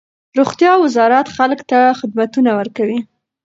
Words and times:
روغتیا 0.37 0.71
وزارت 0.83 1.27
خلک 1.35 1.59
ته 1.69 1.79
خدمتونه 1.99 2.51
ورکوي. 2.59 2.99